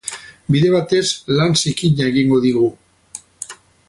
[0.53, 1.03] Bide batez,
[1.39, 2.65] lan zikina egingo digu.